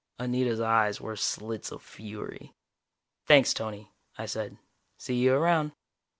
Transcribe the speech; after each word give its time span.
Anita's 0.17 0.59
eyes 0.59 0.99
were 0.99 1.15
slits 1.15 1.71
of 1.71 1.83
fury. 1.83 2.55
"Thanks, 3.27 3.53
Tony," 3.53 3.91
I 4.17 4.25
said. 4.25 4.57
"See 4.97 5.13
you 5.19 5.35
around." 5.35 5.73